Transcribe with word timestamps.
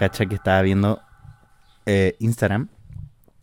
cacha 0.00 0.24
que 0.24 0.34
estaba 0.34 0.62
viendo 0.62 1.02
eh, 1.84 2.16
Instagram 2.20 2.68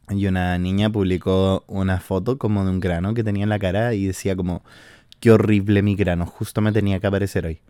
y 0.10 0.26
una 0.26 0.58
niña 0.58 0.90
publicó 0.90 1.64
una 1.68 2.00
foto 2.00 2.40
como 2.40 2.66
de 2.66 2.72
un 2.72 2.80
grano 2.80 3.14
que 3.14 3.24
tenía 3.24 3.44
en 3.44 3.50
la 3.50 3.60
cara 3.60 3.94
y 3.94 4.08
decía 4.08 4.36
como, 4.36 4.64
qué 5.20 5.30
horrible 5.30 5.84
mi 5.84 5.96
grano, 5.96 6.26
justo 6.26 6.62
me 6.62 6.72
tenía 6.72 7.00
que 7.00 7.06
aparecer 7.06 7.46
hoy. 7.46 7.62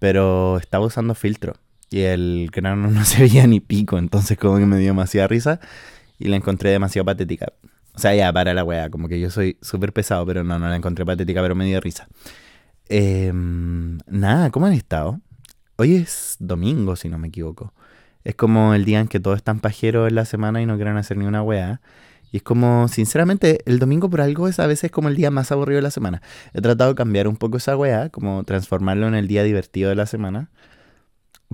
Pero 0.00 0.58
estaba 0.58 0.84
usando 0.84 1.14
filtro 1.14 1.54
y 1.90 2.00
el 2.00 2.50
grano 2.52 2.90
no 2.90 3.04
se 3.04 3.22
veía 3.22 3.46
ni 3.46 3.60
pico, 3.60 3.98
entonces 3.98 4.36
como 4.36 4.58
que 4.58 4.66
me 4.66 4.78
dio 4.78 4.88
demasiada 4.88 5.28
risa 5.28 5.60
y 6.18 6.26
la 6.26 6.34
encontré 6.34 6.70
demasiado 6.70 7.04
patética. 7.04 7.52
O 7.94 8.00
sea, 8.00 8.16
ya, 8.16 8.32
para 8.32 8.52
la 8.52 8.64
weá, 8.64 8.90
como 8.90 9.06
que 9.06 9.20
yo 9.20 9.30
soy 9.30 9.58
súper 9.60 9.92
pesado, 9.92 10.26
pero 10.26 10.42
no, 10.42 10.58
no 10.58 10.66
la 10.68 10.74
encontré 10.74 11.06
patética, 11.06 11.40
pero 11.40 11.54
me 11.54 11.66
dio 11.66 11.80
risa. 11.80 12.08
Em, 12.88 13.98
nada, 14.08 14.50
¿cómo 14.50 14.66
han 14.66 14.72
estado? 14.72 15.20
Hoy 15.76 15.94
es 15.94 16.36
domingo, 16.40 16.96
si 16.96 17.08
no 17.08 17.18
me 17.18 17.28
equivoco. 17.28 17.72
Es 18.24 18.34
como 18.34 18.74
el 18.74 18.84
día 18.84 19.00
en 19.00 19.08
que 19.08 19.20
todos 19.20 19.36
están 19.36 19.60
pajeros 19.60 20.08
en 20.08 20.14
la 20.14 20.24
semana 20.24 20.62
y 20.62 20.66
no 20.66 20.76
quieren 20.76 20.96
hacer 20.96 21.16
ni 21.16 21.26
una 21.26 21.42
weá. 21.42 21.80
Y 22.30 22.38
es 22.38 22.42
como, 22.42 22.88
sinceramente, 22.88 23.60
el 23.66 23.78
domingo 23.78 24.08
por 24.08 24.22
algo 24.22 24.48
es 24.48 24.58
a 24.58 24.66
veces 24.66 24.90
como 24.90 25.08
el 25.08 25.16
día 25.16 25.30
más 25.30 25.52
aburrido 25.52 25.76
de 25.76 25.82
la 25.82 25.90
semana. 25.90 26.22
He 26.54 26.62
tratado 26.62 26.90
de 26.90 26.96
cambiar 26.96 27.28
un 27.28 27.36
poco 27.36 27.58
esa 27.58 27.76
weá, 27.76 28.08
como 28.08 28.42
transformarlo 28.44 29.06
en 29.06 29.14
el 29.14 29.28
día 29.28 29.42
divertido 29.42 29.90
de 29.90 29.96
la 29.96 30.06
semana. 30.06 30.50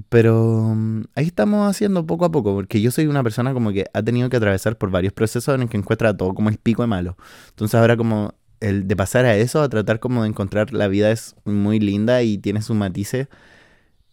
Pero 0.08 0.74
mm, 0.76 1.04
ahí 1.16 1.26
estamos 1.26 1.68
haciendo 1.68 2.06
poco 2.06 2.24
a 2.24 2.30
poco, 2.30 2.54
porque 2.54 2.80
yo 2.80 2.90
soy 2.90 3.06
una 3.06 3.22
persona 3.22 3.52
como 3.52 3.72
que 3.72 3.86
ha 3.92 4.02
tenido 4.02 4.28
que 4.30 4.36
atravesar 4.36 4.78
por 4.78 4.90
varios 4.90 5.12
procesos 5.12 5.54
en 5.54 5.62
el 5.62 5.68
que 5.68 5.76
encuentra 5.76 6.16
todo 6.16 6.34
como 6.34 6.48
el 6.48 6.58
pico 6.58 6.82
de 6.82 6.88
malo. 6.88 7.16
Entonces 7.50 7.74
ahora 7.74 7.96
como 7.96 8.34
el 8.60 8.88
de 8.88 8.96
pasar 8.96 9.24
a 9.24 9.36
eso, 9.36 9.62
a 9.62 9.68
tratar 9.68 10.00
como 10.00 10.22
de 10.22 10.28
encontrar 10.28 10.72
la 10.72 10.88
vida 10.88 11.10
es 11.10 11.36
muy 11.44 11.80
linda 11.80 12.22
y 12.22 12.38
tiene 12.38 12.62
sus 12.62 12.76
matices, 12.76 13.28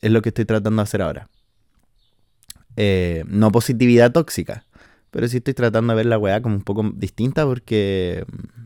es 0.01 0.11
lo 0.11 0.21
que 0.21 0.29
estoy 0.29 0.45
tratando 0.45 0.81
de 0.81 0.83
hacer 0.83 1.01
ahora. 1.01 1.29
Eh, 2.77 3.23
no 3.27 3.51
positividad 3.51 4.11
tóxica, 4.11 4.65
pero 5.11 5.27
sí 5.27 5.37
estoy 5.37 5.53
tratando 5.53 5.93
de 5.93 5.97
ver 5.97 6.05
la 6.05 6.17
weá 6.17 6.41
como 6.41 6.55
un 6.55 6.63
poco 6.63 6.91
distinta 6.95 7.45
porque... 7.45 8.25
Mm, 8.31 8.65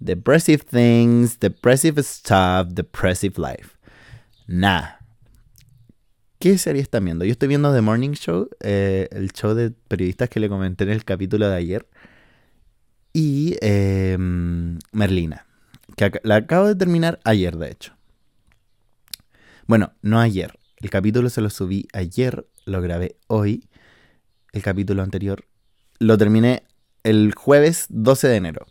depressive 0.00 0.64
things, 0.68 1.38
depressive 1.38 2.02
stuff, 2.02 2.66
depressive 2.72 3.34
life. 3.38 3.76
Nah 4.48 5.02
¿Qué 6.42 6.58
serie 6.58 6.82
están 6.82 7.04
viendo? 7.04 7.24
Yo 7.24 7.30
estoy 7.30 7.46
viendo 7.46 7.72
The 7.72 7.82
Morning 7.82 8.14
Show, 8.14 8.48
eh, 8.58 9.08
el 9.12 9.30
show 9.30 9.54
de 9.54 9.70
periodistas 9.70 10.28
que 10.28 10.40
le 10.40 10.48
comenté 10.48 10.82
en 10.82 10.90
el 10.90 11.04
capítulo 11.04 11.48
de 11.48 11.54
ayer. 11.54 11.86
Y 13.12 13.56
em, 13.60 14.80
Merlina, 14.90 15.46
que 15.96 16.10
la 16.24 16.34
acabo 16.34 16.66
de 16.66 16.74
terminar 16.74 17.20
ayer, 17.22 17.56
de 17.56 17.70
hecho. 17.70 17.94
Bueno, 19.68 19.92
no 20.02 20.18
ayer. 20.18 20.58
El 20.82 20.90
capítulo 20.90 21.30
se 21.30 21.40
lo 21.40 21.48
subí 21.48 21.86
ayer, 21.92 22.44
lo 22.66 22.82
grabé 22.82 23.16
hoy. 23.28 23.68
El 24.52 24.62
capítulo 24.62 25.04
anterior 25.04 25.44
lo 26.00 26.18
terminé 26.18 26.64
el 27.04 27.34
jueves 27.36 27.86
12 27.88 28.26
de 28.26 28.36
enero. 28.36 28.66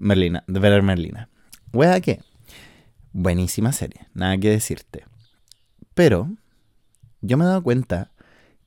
Merlina, 0.00 0.42
de 0.48 0.58
ver 0.58 0.82
Merlina. 0.82 1.28
¿Wea 1.72 2.00
qué? 2.00 2.20
Buenísima 3.12 3.70
serie, 3.70 4.08
nada 4.12 4.36
que 4.38 4.50
decirte. 4.50 5.04
Pero 5.94 6.28
yo 7.20 7.36
me 7.36 7.44
he 7.44 7.46
dado 7.46 7.62
cuenta 7.62 8.10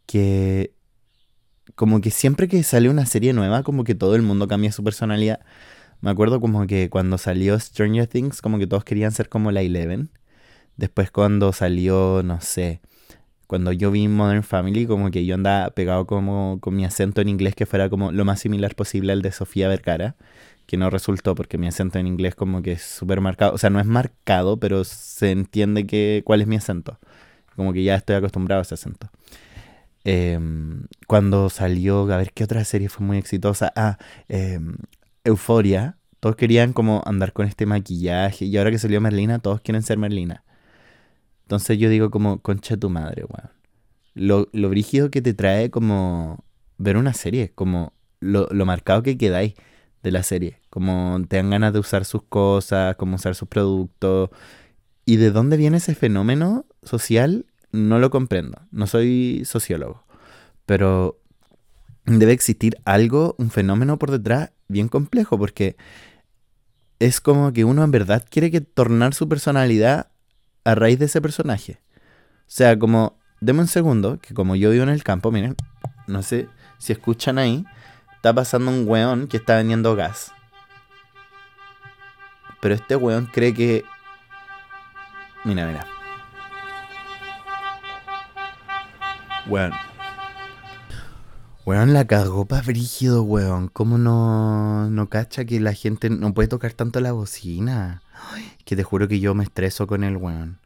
que 0.05 0.73
como 1.75 1.99
que 1.99 2.11
siempre 2.11 2.47
que 2.47 2.63
sale 2.63 2.87
una 2.87 3.05
serie 3.05 3.33
nueva, 3.33 3.63
como 3.63 3.83
que 3.83 3.93
todo 3.93 4.15
el 4.15 4.21
mundo 4.21 4.47
cambia 4.47 4.71
su 4.71 4.85
personalidad. 4.85 5.41
Me 5.99 6.11
acuerdo 6.11 6.39
como 6.39 6.65
que 6.65 6.89
cuando 6.89 7.17
salió 7.17 7.59
Stranger 7.59 8.07
Things, 8.07 8.41
como 8.41 8.57
que 8.57 8.67
todos 8.67 8.85
querían 8.85 9.11
ser 9.11 9.27
como 9.27 9.51
la 9.51 9.61
Eleven. 9.61 10.11
Después 10.77 11.11
cuando 11.11 11.53
salió, 11.53 12.21
no 12.23 12.41
sé, 12.41 12.81
cuando 13.47 13.71
yo 13.71 13.91
vi 13.91 14.07
Modern 14.07 14.43
Family, 14.43 14.87
como 14.87 15.11
que 15.11 15.25
yo 15.25 15.35
andaba 15.35 15.69
pegado 15.71 16.07
como 16.07 16.57
con 16.59 16.75
mi 16.75 16.85
acento 16.85 17.21
en 17.21 17.29
inglés 17.29 17.55
que 17.55 17.65
fuera 17.65 17.89
como 17.89 18.11
lo 18.11 18.25
más 18.25 18.39
similar 18.39 18.73
posible 18.75 19.13
al 19.13 19.21
de 19.21 19.31
Sofía 19.31 19.67
Vergara, 19.67 20.15
que 20.65 20.77
no 20.77 20.89
resultó 20.89 21.35
porque 21.35 21.57
mi 21.57 21.67
acento 21.67 21.99
en 21.99 22.07
inglés 22.07 22.35
como 22.35 22.61
que 22.63 22.71
es 22.73 22.81
súper 22.81 23.21
marcado. 23.21 23.53
O 23.53 23.57
sea, 23.57 23.69
no 23.69 23.79
es 23.79 23.85
marcado, 23.85 24.57
pero 24.57 24.83
se 24.83 25.31
entiende 25.31 25.85
que 25.85 26.23
cuál 26.25 26.41
es 26.41 26.47
mi 26.47 26.55
acento. 26.55 26.99
Como 27.55 27.73
que 27.73 27.83
ya 27.83 27.95
estoy 27.95 28.15
acostumbrado 28.15 28.59
a 28.59 28.63
ese 28.63 28.73
acento. 28.73 29.09
Em, 30.05 30.87
cuando 31.07 31.49
salió, 31.49 32.11
a 32.11 32.17
ver 32.17 32.31
qué 32.33 32.43
otra 32.43 32.63
serie 32.65 32.89
fue 32.89 33.05
muy 33.05 33.17
exitosa. 33.17 33.71
Ah, 33.75 33.97
em, 34.29 34.77
Euforia. 35.23 35.97
Todos 36.19 36.35
querían 36.37 36.73
como 36.73 37.03
andar 37.05 37.33
con 37.33 37.45
este 37.47 37.65
maquillaje. 37.65 38.45
Y 38.45 38.57
ahora 38.57 38.71
que 38.71 38.79
salió 38.79 39.01
Merlina, 39.01 39.39
todos 39.39 39.61
quieren 39.61 39.83
ser 39.83 39.97
Merlina. 39.97 40.43
Entonces 41.43 41.77
yo 41.77 41.89
digo 41.89 42.09
como, 42.09 42.39
concha 42.41 42.77
tu 42.77 42.89
madre, 42.89 43.25
weón. 43.25 43.51
Lo, 44.15 44.47
lo 44.53 44.69
brígido 44.69 45.09
que 45.09 45.21
te 45.21 45.33
trae 45.33 45.69
como 45.71 46.43
ver 46.77 46.97
una 46.97 47.13
serie, 47.13 47.51
como 47.53 47.93
lo, 48.19 48.47
lo 48.51 48.65
marcado 48.65 49.03
que 49.03 49.17
quedáis 49.17 49.55
de 50.03 50.11
la 50.11 50.23
serie. 50.23 50.59
Como 50.69 51.19
te 51.27 51.37
dan 51.37 51.49
ganas 51.49 51.73
de 51.73 51.79
usar 51.79 52.05
sus 52.05 52.23
cosas, 52.23 52.95
como 52.95 53.15
usar 53.15 53.35
sus 53.35 53.47
productos. 53.47 54.29
¿Y 55.05 55.17
de 55.17 55.31
dónde 55.31 55.57
viene 55.57 55.77
ese 55.77 55.95
fenómeno 55.95 56.65
social? 56.83 57.45
No 57.71 57.99
lo 57.99 58.09
comprendo. 58.09 58.61
No 58.71 58.87
soy 58.87 59.43
sociólogo. 59.45 60.03
Pero 60.65 61.19
debe 62.05 62.33
existir 62.33 62.77
algo, 62.85 63.35
un 63.37 63.49
fenómeno 63.49 63.97
por 63.97 64.11
detrás 64.11 64.51
bien 64.67 64.89
complejo, 64.89 65.37
porque 65.37 65.75
es 66.99 67.21
como 67.21 67.51
que 67.53 67.65
uno 67.65 67.83
en 67.83 67.91
verdad 67.91 68.25
quiere 68.29 68.51
que 68.51 68.61
tornar 68.61 69.13
su 69.13 69.27
personalidad 69.27 70.07
a 70.63 70.75
raíz 70.75 70.99
de 70.99 71.05
ese 71.05 71.21
personaje. 71.21 71.81
O 72.41 72.45
sea, 72.47 72.77
como, 72.77 73.19
deme 73.41 73.61
un 73.61 73.67
segundo, 73.67 74.19
que 74.19 74.33
como 74.33 74.55
yo 74.55 74.71
vivo 74.71 74.83
en 74.83 74.89
el 74.89 75.03
campo, 75.03 75.31
miren, 75.31 75.55
no 76.07 76.21
sé 76.23 76.49
si 76.77 76.93
escuchan 76.93 77.37
ahí, 77.37 77.65
está 78.15 78.33
pasando 78.33 78.71
un 78.71 78.87
weón 78.87 79.27
que 79.27 79.37
está 79.37 79.55
vendiendo 79.55 79.95
gas. 79.95 80.31
Pero 82.61 82.75
este 82.75 82.95
weón 82.95 83.25
cree 83.25 83.53
que 83.53 83.83
Mira, 85.45 85.67
mira. 85.67 85.85
Weón. 89.47 89.71
Weón, 91.65 91.93
la 91.93 92.07
cagó 92.07 92.45
pa' 92.45 92.61
brígido, 92.61 93.23
weón. 93.23 93.67
¿Cómo 93.67 93.97
no, 93.97 94.89
no 94.89 95.09
cacha 95.09 95.43
que 95.43 95.59
la 95.59 95.73
gente 95.73 96.09
no 96.09 96.33
puede 96.33 96.47
tocar 96.47 96.71
tanto 96.73 97.01
la 97.01 97.11
bocina? 97.11 98.02
Que 98.65 98.75
te 98.75 98.83
juro 98.83 99.07
que 99.07 99.19
yo 99.19 99.33
me 99.35 99.43
estreso 99.43 99.87
con 99.87 100.03
el 100.03 100.17
weón. 100.17 100.59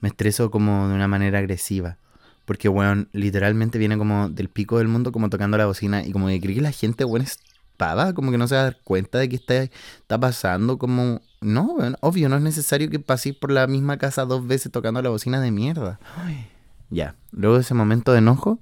Me 0.00 0.08
estreso 0.08 0.50
como 0.50 0.88
de 0.88 0.94
una 0.94 1.08
manera 1.08 1.38
agresiva. 1.38 1.98
Porque, 2.44 2.68
weón, 2.68 3.08
literalmente 3.12 3.78
viene 3.78 3.98
como 3.98 4.28
del 4.30 4.48
pico 4.48 4.78
del 4.78 4.88
mundo 4.88 5.12
como 5.12 5.28
tocando 5.28 5.58
la 5.58 5.66
bocina 5.66 6.04
y 6.04 6.12
como 6.12 6.28
que 6.28 6.40
cree 6.40 6.54
que 6.54 6.62
la 6.62 6.72
gente, 6.72 7.04
weón, 7.04 7.22
es 7.22 7.40
pava, 7.76 8.12
como 8.12 8.30
que 8.30 8.38
no 8.38 8.46
se 8.48 8.56
da 8.56 8.72
cuenta 8.84 9.18
de 9.18 9.28
que 9.28 9.36
está, 9.36 9.62
está 9.62 10.18
pasando, 10.18 10.78
como 10.78 11.22
no, 11.40 11.76
obvio, 12.00 12.28
no 12.28 12.36
es 12.36 12.42
necesario 12.42 12.90
que 12.90 12.98
paséis 12.98 13.34
por 13.36 13.50
la 13.50 13.66
misma 13.66 13.96
casa 13.96 14.24
dos 14.24 14.46
veces 14.46 14.70
tocando 14.72 15.00
la 15.00 15.08
bocina 15.08 15.40
de 15.40 15.50
mierda. 15.50 15.98
Ya, 16.90 17.14
luego 17.30 17.56
de 17.56 17.62
ese 17.62 17.74
momento 17.74 18.12
de 18.12 18.18
enojo, 18.18 18.58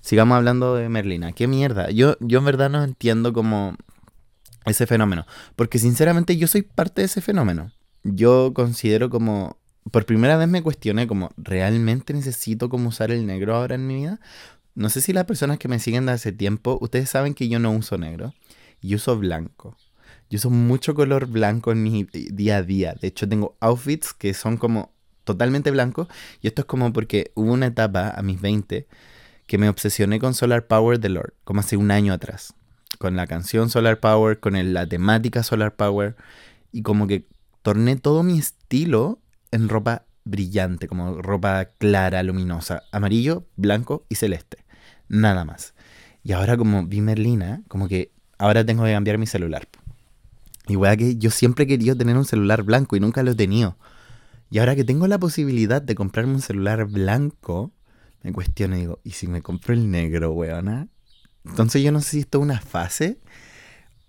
sigamos 0.00 0.36
hablando 0.36 0.74
de 0.76 0.88
Merlina. 0.88 1.32
¿Qué 1.32 1.48
mierda? 1.48 1.90
Yo, 1.90 2.16
yo 2.20 2.38
en 2.38 2.44
verdad 2.44 2.70
no 2.70 2.82
entiendo 2.84 3.32
como 3.32 3.76
ese 4.66 4.86
fenómeno. 4.86 5.26
Porque 5.56 5.78
sinceramente 5.78 6.36
yo 6.36 6.46
soy 6.46 6.62
parte 6.62 7.02
de 7.02 7.06
ese 7.06 7.20
fenómeno. 7.20 7.72
Yo 8.04 8.52
considero 8.54 9.10
como... 9.10 9.58
Por 9.90 10.06
primera 10.06 10.36
vez 10.36 10.46
me 10.46 10.62
cuestioné 10.62 11.08
como, 11.08 11.30
¿realmente 11.36 12.14
necesito 12.14 12.68
como 12.68 12.90
usar 12.90 13.10
el 13.10 13.26
negro 13.26 13.56
ahora 13.56 13.74
en 13.74 13.86
mi 13.86 13.96
vida? 13.96 14.20
No 14.74 14.88
sé 14.88 15.00
si 15.00 15.12
las 15.12 15.24
personas 15.24 15.58
que 15.58 15.68
me 15.68 15.80
siguen 15.80 16.06
de 16.06 16.12
hace 16.12 16.30
tiempo, 16.30 16.78
ustedes 16.80 17.10
saben 17.10 17.34
que 17.34 17.48
yo 17.48 17.58
no 17.58 17.72
uso 17.72 17.98
negro. 17.98 18.32
Y 18.80 18.94
uso 18.94 19.18
blanco. 19.18 19.76
Yo 20.30 20.36
uso 20.36 20.50
mucho 20.50 20.94
color 20.94 21.26
blanco 21.26 21.72
en 21.72 21.82
mi 21.82 22.04
día 22.04 22.58
a 22.58 22.62
día. 22.62 22.94
De 23.00 23.08
hecho, 23.08 23.28
tengo 23.28 23.56
outfits 23.60 24.12
que 24.14 24.34
son 24.34 24.56
como 24.56 24.92
totalmente 25.24 25.70
blancos. 25.70 26.08
Y 26.40 26.46
esto 26.46 26.62
es 26.62 26.66
como 26.66 26.92
porque 26.92 27.32
hubo 27.34 27.52
una 27.52 27.66
etapa 27.66 28.10
a 28.10 28.22
mis 28.22 28.40
20 28.40 28.86
que 29.46 29.58
me 29.58 29.68
obsesioné 29.68 30.18
con 30.18 30.34
Solar 30.34 30.66
Power 30.66 30.98
de 30.98 31.10
Lord, 31.10 31.34
como 31.44 31.60
hace 31.60 31.76
un 31.76 31.90
año 31.90 32.12
atrás. 32.12 32.54
Con 33.02 33.16
la 33.16 33.26
canción 33.26 33.68
Solar 33.68 33.98
Power, 33.98 34.38
con 34.38 34.72
la 34.72 34.86
temática 34.86 35.42
Solar 35.42 35.74
Power. 35.74 36.14
Y 36.70 36.82
como 36.82 37.08
que 37.08 37.26
torné 37.62 37.96
todo 37.96 38.22
mi 38.22 38.38
estilo 38.38 39.18
en 39.50 39.68
ropa 39.68 40.04
brillante, 40.22 40.86
como 40.86 41.20
ropa 41.20 41.64
clara, 41.64 42.22
luminosa, 42.22 42.84
amarillo, 42.92 43.44
blanco 43.56 44.06
y 44.08 44.14
celeste. 44.14 44.58
Nada 45.08 45.44
más. 45.44 45.74
Y 46.22 46.30
ahora 46.30 46.56
como 46.56 46.86
vi 46.86 47.00
Merlina, 47.00 47.62
como 47.66 47.88
que 47.88 48.12
ahora 48.38 48.64
tengo 48.64 48.84
que 48.84 48.92
cambiar 48.92 49.18
mi 49.18 49.26
celular. 49.26 49.66
Y 50.68 50.76
que 50.96 51.16
yo 51.16 51.32
siempre 51.32 51.64
he 51.64 51.66
querido 51.66 51.96
tener 51.96 52.16
un 52.16 52.24
celular 52.24 52.62
blanco 52.62 52.94
y 52.94 53.00
nunca 53.00 53.24
lo 53.24 53.32
he 53.32 53.34
tenido. 53.34 53.76
Y 54.48 54.60
ahora 54.60 54.76
que 54.76 54.84
tengo 54.84 55.08
la 55.08 55.18
posibilidad 55.18 55.82
de 55.82 55.96
comprarme 55.96 56.34
un 56.34 56.40
celular 56.40 56.84
blanco, 56.84 57.72
me 58.22 58.32
cuestiono 58.32 58.76
y 58.76 58.82
digo, 58.82 59.00
¿y 59.02 59.10
si 59.10 59.26
me 59.26 59.42
compro 59.42 59.74
el 59.74 59.90
negro, 59.90 60.30
weona? 60.34 60.86
Entonces 61.44 61.82
yo 61.82 61.92
no 61.92 62.00
sé 62.00 62.10
si 62.10 62.18
esto 62.20 62.38
es 62.38 62.42
una 62.42 62.60
fase 62.60 63.18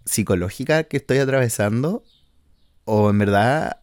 psicológica 0.06 0.84
que 0.84 0.98
estoy 0.98 1.18
atravesando 1.20 2.04
o 2.86 3.10
en 3.10 3.18
verdad 3.18 3.80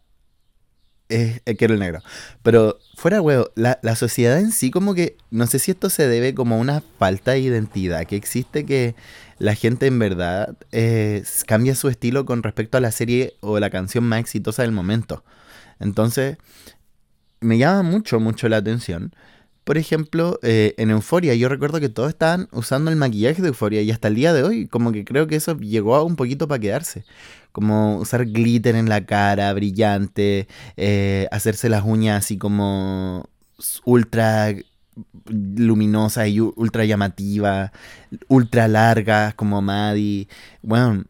eh, 1.08 1.40
quiero 1.58 1.74
el 1.74 1.80
negro. 1.80 2.00
Pero 2.42 2.78
fuera 2.96 3.20
huevo, 3.20 3.50
la, 3.56 3.80
la, 3.82 3.96
sociedad 3.96 4.38
en 4.38 4.52
sí 4.52 4.70
como 4.70 4.94
que, 4.94 5.16
no 5.30 5.46
sé 5.46 5.58
si 5.58 5.72
esto 5.72 5.90
se 5.90 6.06
debe 6.06 6.34
como 6.34 6.54
a 6.54 6.58
una 6.58 6.82
falta 6.98 7.32
de 7.32 7.40
identidad 7.40 8.06
que 8.06 8.16
existe 8.16 8.64
que 8.64 8.94
la 9.38 9.54
gente 9.54 9.86
en 9.86 9.98
verdad 9.98 10.56
eh, 10.70 11.24
cambia 11.46 11.74
su 11.74 11.88
estilo 11.88 12.24
con 12.26 12.42
respecto 12.42 12.78
a 12.78 12.80
la 12.80 12.92
serie 12.92 13.34
o 13.40 13.58
la 13.58 13.70
canción 13.70 14.04
más 14.04 14.20
exitosa 14.20 14.62
del 14.62 14.72
momento. 14.72 15.24
Entonces, 15.80 16.36
me 17.40 17.58
llama 17.58 17.82
mucho, 17.82 18.20
mucho 18.20 18.48
la 18.48 18.58
atención. 18.58 19.14
Por 19.70 19.78
ejemplo, 19.78 20.40
eh, 20.42 20.74
en 20.78 20.90
Euforia, 20.90 21.32
yo 21.36 21.48
recuerdo 21.48 21.78
que 21.78 21.88
todos 21.88 22.08
estaban 22.08 22.48
usando 22.50 22.90
el 22.90 22.96
maquillaje 22.96 23.40
de 23.40 23.46
Euforia 23.46 23.82
y 23.82 23.92
hasta 23.92 24.08
el 24.08 24.16
día 24.16 24.32
de 24.32 24.42
hoy, 24.42 24.66
como 24.66 24.90
que 24.90 25.04
creo 25.04 25.28
que 25.28 25.36
eso 25.36 25.56
llegó 25.58 25.94
a 25.94 26.02
un 26.02 26.16
poquito 26.16 26.48
para 26.48 26.58
quedarse 26.58 27.04
como 27.52 27.98
usar 27.98 28.26
glitter 28.26 28.74
en 28.74 28.88
la 28.88 29.06
cara, 29.06 29.52
brillante, 29.52 30.48
eh, 30.76 31.28
hacerse 31.30 31.68
las 31.68 31.84
uñas 31.84 32.24
así 32.24 32.36
como 32.36 33.28
ultra 33.84 34.56
luminosas 35.28 36.26
y 36.26 36.40
ultra 36.40 36.84
llamativas, 36.84 37.70
ultra 38.26 38.66
largas 38.66 39.34
como 39.34 39.62
Maddie. 39.62 40.26
Bueno, 40.62 41.04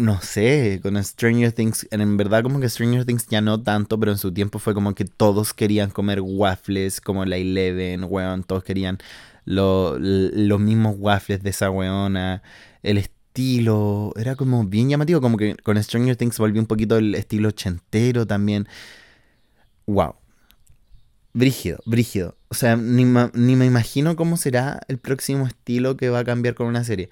no 0.00 0.20
sé, 0.20 0.80
con 0.82 1.02
Stranger 1.02 1.52
Things, 1.52 1.86
en 1.90 2.16
verdad 2.16 2.42
como 2.42 2.60
que 2.60 2.68
Stranger 2.68 3.04
Things 3.04 3.26
ya 3.28 3.40
no 3.40 3.62
tanto, 3.62 3.98
pero 4.00 4.12
en 4.12 4.18
su 4.18 4.32
tiempo 4.32 4.58
fue 4.58 4.74
como 4.74 4.94
que 4.94 5.04
todos 5.04 5.54
querían 5.54 5.90
comer 5.90 6.20
waffles, 6.22 7.00
como 7.00 7.24
la 7.24 7.36
Eleven, 7.36 8.04
weón, 8.08 8.42
todos 8.44 8.64
querían 8.64 8.98
los 9.44 10.60
mismos 10.60 10.96
waffles 10.98 11.42
de 11.42 11.50
esa 11.50 11.70
weona, 11.70 12.42
el 12.82 12.98
estilo, 12.98 14.12
era 14.16 14.36
como 14.36 14.64
bien 14.64 14.88
llamativo, 14.88 15.20
como 15.20 15.36
que 15.36 15.56
con 15.56 15.82
Stranger 15.82 16.16
Things 16.16 16.38
volvió 16.38 16.60
un 16.60 16.66
poquito 16.66 16.96
el 16.98 17.14
estilo 17.14 17.48
ochentero 17.48 18.26
también. 18.26 18.68
Wow. 19.86 20.14
Brígido, 21.32 21.78
brígido. 21.86 22.36
O 22.48 22.54
sea, 22.54 22.76
ni, 22.76 23.04
ni 23.04 23.56
me 23.56 23.66
imagino 23.66 24.16
cómo 24.16 24.36
será 24.36 24.80
el 24.88 24.98
próximo 24.98 25.46
estilo 25.46 25.96
que 25.96 26.10
va 26.10 26.20
a 26.20 26.24
cambiar 26.24 26.54
con 26.54 26.66
una 26.66 26.84
serie. 26.84 27.08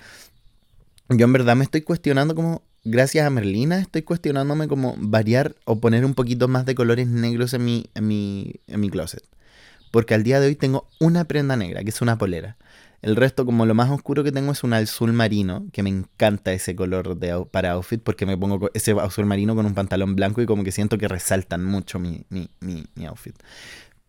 Yo 1.08 1.24
en 1.24 1.32
verdad 1.32 1.56
me 1.56 1.64
estoy 1.64 1.82
cuestionando 1.82 2.34
como, 2.34 2.62
gracias 2.90 3.26
a 3.26 3.30
Merlina, 3.30 3.78
estoy 3.78 4.02
cuestionándome 4.02 4.68
como 4.68 4.94
variar 4.98 5.54
o 5.64 5.80
poner 5.80 6.04
un 6.04 6.14
poquito 6.14 6.48
más 6.48 6.66
de 6.66 6.74
colores 6.74 7.06
negros 7.08 7.54
en 7.54 7.64
mi, 7.64 7.86
en 7.94 8.06
mi, 8.06 8.54
en 8.66 8.80
mi 8.80 8.90
closet. 8.90 9.22
Porque 9.90 10.14
al 10.14 10.22
día 10.22 10.40
de 10.40 10.48
hoy 10.48 10.56
tengo 10.56 10.88
una 11.00 11.24
prenda 11.24 11.56
negra, 11.56 11.82
que 11.82 11.90
es 11.90 12.00
una 12.00 12.18
polera. 12.18 12.56
El 13.00 13.14
resto, 13.14 13.46
como 13.46 13.64
lo 13.64 13.74
más 13.74 13.90
oscuro 13.90 14.24
que 14.24 14.32
tengo 14.32 14.52
es 14.52 14.64
un 14.64 14.72
azul 14.72 15.12
marino, 15.12 15.66
que 15.72 15.82
me 15.82 15.90
encanta 15.90 16.52
ese 16.52 16.74
color 16.74 17.16
de, 17.16 17.46
para 17.50 17.72
outfit, 17.72 18.02
porque 18.02 18.26
me 18.26 18.36
pongo 18.36 18.70
ese 18.74 18.92
azul 18.92 19.24
marino 19.24 19.54
con 19.54 19.66
un 19.66 19.74
pantalón 19.74 20.16
blanco 20.16 20.42
y 20.42 20.46
como 20.46 20.64
que 20.64 20.72
siento 20.72 20.98
que 20.98 21.06
resaltan 21.06 21.64
mucho 21.64 21.98
mi, 21.98 22.24
mi, 22.28 22.50
mi, 22.60 23.06
outfit. 23.06 23.36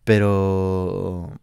Pero... 0.04 1.38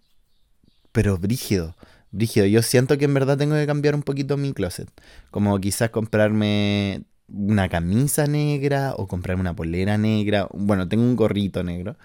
Pero 0.92 1.18
brígido, 1.18 1.75
brígido. 2.12 2.48
Yo 2.48 2.63
siento 2.63 2.98
que 2.98 3.06
en 3.06 3.13
verdad 3.13 3.38
tengo 3.38 3.56
que 3.56 3.68
cambiar 3.68 3.94
un 3.94 4.01
poquito 4.01 4.36
mi 4.36 4.51
closet. 4.54 4.90
Como 5.30 5.60
quizás 5.60 5.92
comprarme 5.92 7.04
una 7.28 7.70
camisa 7.70 8.28
negra 8.28 8.94
o 8.96 9.08
comprarme 9.08 9.42
una 9.42 9.56
polera 9.56 9.98
negra. 9.98 10.48
Bueno, 10.54 10.88
tengo 10.88 11.04
un 11.04 11.16
gorrito 11.16 11.64
negro 11.64 11.96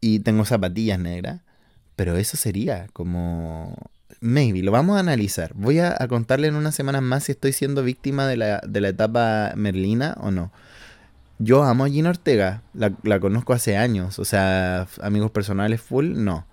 y 0.00 0.20
tengo 0.20 0.44
zapatillas 0.44 0.98
negras. 0.98 1.40
Pero 1.96 2.16
eso 2.16 2.36
sería 2.36 2.88
como 2.92 3.74
Maybe, 4.20 4.62
lo 4.62 4.72
vamos 4.72 4.96
a 4.96 5.00
analizar. 5.00 5.52
Voy 5.54 5.78
a, 5.78 5.96
contarle 6.08 6.48
en 6.48 6.56
unas 6.56 6.74
semanas 6.74 7.02
más 7.02 7.24
si 7.24 7.32
estoy 7.32 7.52
siendo 7.52 7.82
víctima 7.82 8.26
de 8.26 8.36
la, 8.36 8.88
etapa 8.88 9.52
Merlina 9.56 10.16
o 10.20 10.30
no. 10.30 10.52
Yo 11.38 11.64
amo 11.64 11.84
a 11.84 11.88
Gina 11.88 12.10
Ortega, 12.10 12.62
la, 12.72 13.20
conozco 13.20 13.52
hace 13.52 13.76
años, 13.76 14.18
o 14.18 14.24
sea, 14.24 14.86
amigos 15.02 15.30
personales 15.30 15.82
full, 15.82 16.14
no. 16.14 16.46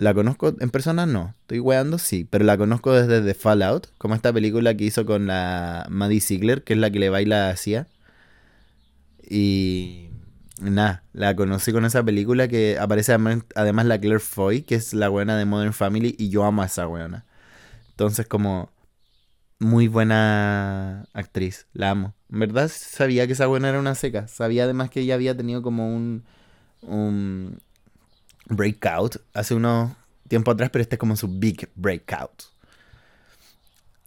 La 0.00 0.14
conozco 0.14 0.56
en 0.58 0.70
persona, 0.70 1.06
no. 1.06 1.34
Estoy 1.42 1.60
weando, 1.60 1.98
sí, 1.98 2.26
pero 2.28 2.44
la 2.44 2.56
conozco 2.56 2.92
desde 2.92 3.20
The 3.20 3.34
Fallout, 3.34 3.88
como 3.98 4.14
esta 4.14 4.32
película 4.32 4.74
que 4.74 4.84
hizo 4.84 5.04
con 5.06 5.26
la 5.26 5.86
Maddie 5.90 6.20
Ziegler, 6.20 6.64
que 6.64 6.72
es 6.72 6.78
la 6.78 6.90
que 6.90 6.98
le 6.98 7.10
baila 7.10 7.50
a 7.50 7.56
Cia. 7.56 7.86
Y 9.28 10.08
Nada, 10.60 11.04
la 11.12 11.34
conocí 11.36 11.72
con 11.72 11.84
esa 11.86 12.02
película 12.02 12.48
que 12.48 12.78
aparece 12.78 13.12
además 13.12 13.86
la 13.86 13.98
Claire 13.98 14.20
Foy, 14.20 14.62
que 14.62 14.74
es 14.74 14.92
la 14.92 15.08
buena 15.08 15.36
de 15.38 15.46
Modern 15.46 15.72
Family, 15.72 16.14
y 16.18 16.28
yo 16.28 16.44
amo 16.44 16.62
a 16.62 16.66
esa 16.66 16.86
buena. 16.86 17.24
Entonces, 17.90 18.26
como 18.26 18.70
muy 19.58 19.88
buena 19.88 21.06
actriz, 21.14 21.66
la 21.74 21.90
amo. 21.90 22.14
En 22.30 22.40
verdad 22.40 22.70
sabía 22.72 23.26
que 23.26 23.34
esa 23.34 23.46
buena 23.46 23.70
era 23.70 23.80
una 23.80 23.94
seca. 23.94 24.28
Sabía 24.28 24.64
además 24.64 24.90
que 24.90 25.00
ella 25.00 25.14
había 25.14 25.36
tenido 25.36 25.62
como 25.62 25.94
un, 25.94 26.24
un 26.82 27.60
breakout 28.50 29.16
hace 29.32 29.54
unos 29.54 29.92
tiempo 30.28 30.50
atrás, 30.50 30.70
pero 30.70 30.82
este 30.82 30.96
es 30.96 30.98
como 31.00 31.16
su 31.16 31.28
big 31.28 31.68
breakout. 31.74 32.44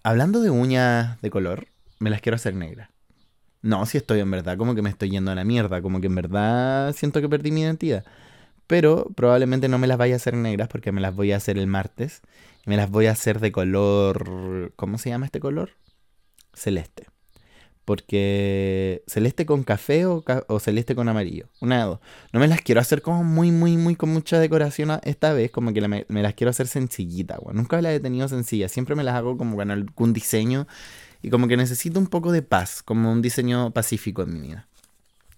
Hablando 0.04 0.42
de 0.42 0.50
uñas 0.50 1.22
de 1.22 1.30
color, 1.30 1.68
me 2.00 2.10
las 2.10 2.22
quiero 2.22 2.36
hacer 2.36 2.56
negras. 2.56 2.90
No, 3.62 3.86
si 3.86 3.98
estoy 3.98 4.19
en 4.19 4.30
verdad, 4.30 4.57
como 4.57 4.75
que 4.75 4.81
me 4.81 4.90
estoy 4.90 5.10
yendo 5.10 5.31
a 5.31 5.36
la 5.36 5.45
mierda, 5.45 5.81
como 5.81 6.01
que 6.01 6.07
en 6.07 6.16
verdad 6.16 6.94
siento 6.94 7.22
que 7.22 7.30
perdí 7.30 7.51
mi 7.51 7.62
identidad. 7.62 8.04
Pero 8.68 9.07
probablemente 9.16 9.69
no 9.69 9.78
me 9.78 9.88
las 9.88 9.98
vaya 9.98 10.16
a 10.16 10.18
hacer 10.18 10.36
negras 10.36 10.68
porque 10.68 10.92
me 10.92 11.01
las 11.01 11.16
voy 11.16 11.31
a 11.31 11.38
hacer 11.38 11.57
el 11.57 11.68
martes. 11.68 12.22
Me 12.66 12.78
las 12.78 12.89
voy 12.89 13.07
a 13.07 13.12
hacer 13.12 13.39
de 13.39 13.51
color... 13.51 14.74
¿Cómo 14.75 14.98
se 14.98 15.10
llama 15.10 15.25
este 15.25 15.39
color? 15.39 15.72
Celeste. 16.54 17.07
Porque 17.85 19.03
celeste 19.07 19.45
con 19.45 19.63
café 19.63 20.06
o, 20.06 20.24
celeste 20.59 20.95
con 20.95 21.09
amarillo. 21.09 21.47
Una 21.59 21.80
de 21.80 21.83
dos. 21.83 22.00
No 22.31 22.39
me 22.39 22.47
las 22.47 22.62
quiero 22.62 22.80
hacer 22.80 23.01
como 23.01 23.24
muy, 23.24 23.51
muy, 23.51 23.75
muy 23.77 23.95
con 23.95 24.09
mucha 24.09 24.39
decoración 24.39 24.91
esta 25.03 25.33
vez. 25.33 25.51
Como 25.51 25.74
que 25.74 25.85
me, 25.88 26.06
las 26.21 26.33
quiero 26.33 26.51
hacer 26.51 26.68
sencillita, 26.68 27.39
Nunca 27.51 27.81
las 27.81 27.94
he 27.94 28.00
tenido 28.00 28.27
sencillas. 28.27 28.71
Siempre 28.71 28.95
me 28.95 29.03
las 29.03 29.15
hago 29.15 29.38
como 29.38 29.57
con 29.57 29.69
algún 29.69 30.13
diseño 30.13 30.68
y 31.21 31.30
como 31.30 31.47
que 31.47 31.57
necesito 31.57 32.00
un 32.00 32.07
poco 32.07 32.31
de 32.31 32.41
paz, 32.41 32.83
como 32.83 33.12
un 33.12 33.21
diseño 33.21 33.71
pacífico 33.71 34.24
en 34.24 34.33
mi 34.33 34.47
vida. 34.47 34.68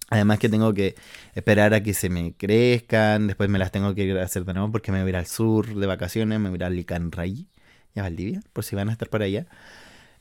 Además 0.10 0.40
que 0.40 0.50
tengo 0.50 0.74
que 0.74 0.96
esperar 1.34 1.74
a 1.74 1.82
que 1.82 1.94
se 1.94 2.10
me 2.10 2.34
crezcan, 2.34 3.28
después 3.28 3.50
me 3.50 3.58
las 3.58 3.72
tengo 3.72 3.96
que 3.96 4.20
hacer 4.20 4.46
de 4.46 4.54
nuevo 4.54 4.72
porque 4.72 4.92
me 4.92 5.00
voy 5.00 5.08
a 5.08 5.10
ir 5.10 5.16
al 5.16 5.26
sur 5.26 5.74
de 5.74 5.88
vacaciones, 5.88 6.40
me 6.40 6.50
voy 6.50 6.58
a 6.58 6.58
ir 6.58 6.64
a 6.66 6.70
Licanray 6.70 7.48
y 7.96 8.00
a 8.00 8.04
Valdivia, 8.04 8.42
por 8.54 8.64
si 8.64 8.76
van 8.76 8.90
a 8.90 8.92
estar 8.92 9.10
por 9.10 9.24
allá. 9.24 9.48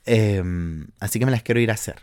Em, 0.06 0.88
así 1.00 1.18
que 1.18 1.26
me 1.26 1.32
las 1.32 1.42
quiero 1.42 1.60
ir 1.60 1.70
a 1.70 1.74
hacer. 1.74 1.96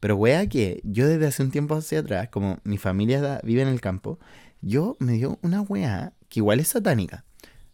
Pero 0.00 0.16
wea 0.16 0.46
que 0.48 0.80
yo 0.84 1.06
desde 1.08 1.26
hace 1.26 1.42
un 1.42 1.50
tiempo 1.50 1.74
hacia 1.74 2.00
atrás, 2.00 2.28
como 2.28 2.58
mi 2.64 2.78
familia 2.78 3.40
vive 3.42 3.62
en 3.62 3.68
el 3.68 3.80
campo, 3.80 4.18
yo 4.60 4.96
me 5.00 5.12
dio 5.14 5.38
una 5.42 5.62
wea 5.62 6.12
que 6.28 6.40
igual 6.40 6.60
es 6.60 6.68
satánica. 6.68 7.24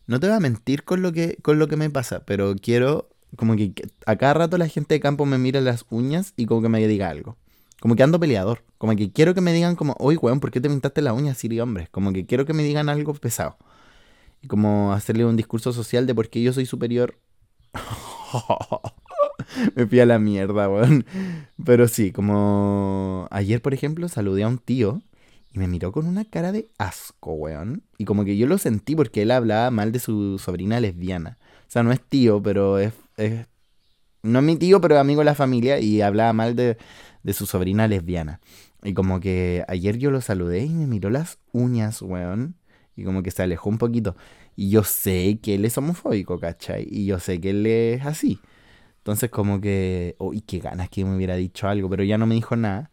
No 0.07 0.21
te 0.21 0.27
voy 0.29 0.37
a 0.37 0.41
mentir 0.41 0.85
con 0.85 1.03
lo 1.03 1.13
que, 1.13 1.39
con 1.43 1.59
lo 1.59 1.69
que 1.69 1.77
me 1.77 1.91
pasa, 1.91 2.25
pero 2.25 2.55
quiero 2.57 3.09
como 3.37 3.57
que 3.57 3.73
a 4.07 4.17
cada 4.17 4.35
rato 4.35 4.59
la 4.59 4.69
gente 4.69 4.95
de 4.95 5.01
campo 5.01 5.25
me 5.25 5.39
mira 5.39 5.61
las 5.61 5.87
uñas 5.91 6.35
y 6.37 6.47
como 6.47 6.63
que 6.63 6.69
me 6.69 6.87
diga 6.87 7.09
algo. 7.09 7.37
Como 7.81 7.97
que 7.97 8.03
ando 8.03 8.21
peleador. 8.21 8.63
Como 8.79 8.95
que 8.95 9.13
quiero 9.13 9.35
que 9.35 9.41
me 9.41 9.53
digan 9.53 9.75
como, 9.75 9.97
oye, 9.99 10.19
weón, 10.19 10.41
¿por 10.41 10.51
qué 10.51 10.61
te 10.61 10.69
pintaste 10.69 11.03
las 11.03 11.15
uñas, 11.15 11.39
Siri, 11.39 11.61
hombre? 11.61 11.89
Como 11.91 12.13
que 12.13 12.27
quiero 12.27 12.47
que 12.47 12.53
me 12.53 12.63
digan 12.63 12.89
algo 12.89 13.15
pesado. 13.15 13.57
Y 14.43 14.49
como 14.49 14.93
hacerle 14.93 15.25
un 15.25 15.37
discurso 15.37 15.73
social 15.73 16.07
de 16.07 16.15
por 16.15 16.29
qué 16.29 16.43
yo 16.43 16.53
soy 16.53 16.67
superior. 16.67 17.19
me 19.75 19.87
pilla 19.87 20.07
la 20.07 20.19
mierda, 20.19 20.69
weón. 20.69 21.05
Pero 21.65 21.89
sí, 21.89 22.13
como 22.13 23.29
ayer, 23.31 23.63
por 23.63 23.75
ejemplo, 23.75 24.09
saludé 24.09 24.45
a 24.45 24.49
un 24.49 24.59
tío 24.59 25.03
y 25.53 25.59
me 25.59 25.69
miró 25.69 25.93
con 25.93 26.07
una 26.07 26.25
cara 26.25 26.53
de 26.53 26.69
asco, 26.79 27.33
weón. 27.33 27.83
Y 27.99 28.05
como 28.05 28.25
que 28.25 28.37
yo 28.37 28.47
lo 28.47 28.59
sentí 28.59 28.97
porque 28.97 29.23
él 29.23 29.31
hablaba 29.31 29.71
mal 29.71 29.93
de 29.93 29.99
su 29.99 30.39
sobrina 30.39 30.81
lesbiana. 30.81 31.39
O 31.69 31.71
sea, 31.71 31.83
no 31.83 31.93
es 31.93 32.01
tío, 32.01 32.43
pero 32.43 32.79
es 32.79 32.93
no 34.23 34.39
es 34.39 34.45
mi 34.45 34.57
tío, 34.57 34.81
pero 34.81 34.95
es 34.95 35.01
amigo 35.01 35.21
de 35.21 35.25
la 35.27 35.35
familia 35.35 35.81
y 35.81 36.01
hablaba 36.01 36.33
mal 36.33 36.55
de, 36.57 36.77
su 37.33 37.47
sobrina 37.47 37.89
lesbiana. 37.89 38.41
Y 38.83 38.95
como 38.95 39.21
que 39.21 39.65
ayer 39.69 39.99
yo 39.99 40.11
lo 40.11 40.21
saludé 40.21 40.65
y 40.65 40.71
me 40.71 40.87
miró 40.87 41.11
las 41.11 41.39
uñas, 41.53 42.03
weón. 42.03 42.57
Y 42.97 43.05
como 43.05 43.23
que 43.23 43.31
se 43.31 43.43
alejó 43.43 43.69
un 43.71 43.79
poquito. 43.79 44.17
Y 44.55 44.71
yo 44.71 44.85
sé 44.85 45.39
que 45.43 45.55
él 45.55 45.65
es 45.65 45.77
homofóbico, 45.79 46.39
¿cachai? 46.39 46.87
Y 46.89 47.07
yo 47.07 47.19
sé 47.19 47.41
que 47.41 47.51
él 47.51 47.67
es 47.67 48.05
así. 48.05 48.39
Entonces 49.03 49.31
como 49.31 49.61
que, 49.61 50.15
uy, 50.19 50.43
qué 50.43 50.61
ganas 50.61 50.89
que 50.89 51.05
me 51.05 51.17
hubiera 51.17 51.35
dicho 51.35 51.69
algo, 51.69 51.91
pero 51.91 52.05
ya 52.05 52.19
no 52.19 52.27
me 52.27 52.37
dijo 52.37 52.55
nada. 52.55 52.91